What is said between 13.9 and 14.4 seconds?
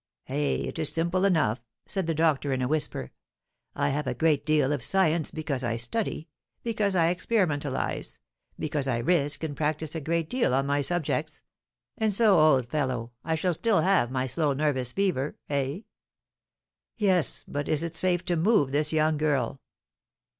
my